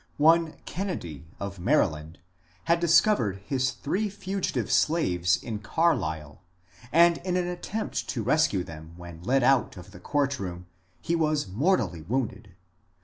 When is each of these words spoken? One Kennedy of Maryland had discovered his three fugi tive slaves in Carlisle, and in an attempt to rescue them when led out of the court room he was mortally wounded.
One 0.17 0.55
Kennedy 0.65 1.27
of 1.39 1.59
Maryland 1.59 2.17
had 2.63 2.79
discovered 2.79 3.39
his 3.45 3.69
three 3.69 4.09
fugi 4.09 4.51
tive 4.53 4.71
slaves 4.71 5.37
in 5.37 5.59
Carlisle, 5.59 6.41
and 6.91 7.19
in 7.19 7.37
an 7.37 7.45
attempt 7.47 8.09
to 8.09 8.23
rescue 8.23 8.63
them 8.63 8.93
when 8.97 9.21
led 9.21 9.43
out 9.43 9.77
of 9.77 9.91
the 9.91 9.99
court 9.99 10.39
room 10.39 10.65
he 11.01 11.15
was 11.15 11.47
mortally 11.47 12.01
wounded. 12.01 12.55